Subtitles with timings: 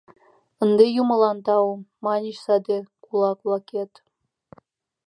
[0.63, 1.69] —Ынде юмылан тау,—
[2.03, 3.91] маньыч саде кулак-влакет.